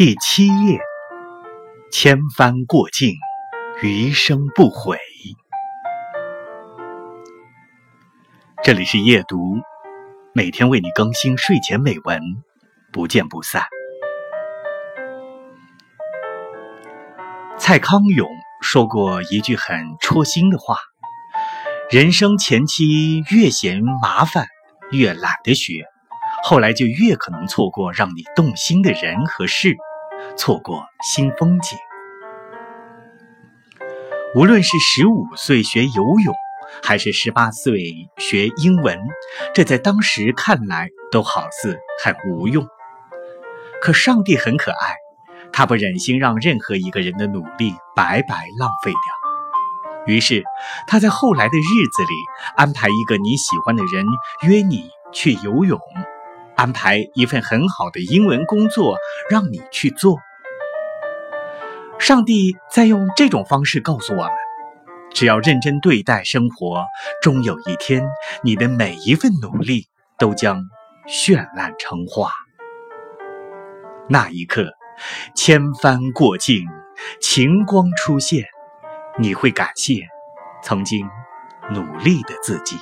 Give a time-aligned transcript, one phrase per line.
[0.00, 0.80] 第七页，
[1.92, 3.12] 千帆过尽，
[3.82, 4.96] 余生不悔。
[8.64, 9.58] 这里是夜读，
[10.32, 12.18] 每天为你更新睡前美文，
[12.90, 13.62] 不见不散。
[17.58, 18.26] 蔡康永
[18.62, 20.78] 说过一句很戳心的话：
[21.90, 24.46] 人生前期越嫌麻烦，
[24.92, 25.84] 越懒得学，
[26.42, 29.76] 后来就越可能错过让你动心的人和事。
[30.36, 31.78] 错过新风景。
[34.36, 36.34] 无论是十五岁学游泳，
[36.82, 38.98] 还是十八岁学英文，
[39.54, 42.66] 这在当时看来都好似很无用。
[43.82, 44.94] 可上帝很可爱，
[45.52, 49.00] 他不忍心让任何一个人的努力白白浪费掉。
[50.06, 50.44] 于是，
[50.86, 52.14] 他在后来的日子里
[52.56, 54.06] 安排一个你喜欢的人
[54.42, 55.80] 约你去游泳。
[56.60, 58.98] 安排一份很好的英文工作
[59.30, 60.18] 让你去做。
[61.98, 64.32] 上帝在用这种方式告诉我们：
[65.14, 66.84] 只要认真对待生活，
[67.22, 68.06] 终有一天，
[68.42, 69.86] 你的每一份努力
[70.18, 70.60] 都将
[71.08, 72.30] 绚烂成花。
[74.06, 74.74] 那一刻，
[75.34, 76.66] 千帆过尽，
[77.22, 78.44] 晴光出现，
[79.18, 80.02] 你会感谢
[80.62, 81.08] 曾经
[81.70, 82.76] 努力的自己。